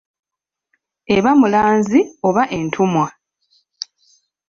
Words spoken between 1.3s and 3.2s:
mulanzi oba entumwa.